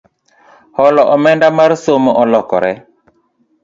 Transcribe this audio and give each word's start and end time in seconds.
Holo 0.77 1.01
omenda 1.15 1.47
mar 1.57 1.71
somo 1.83 2.11
olokore 2.21 2.71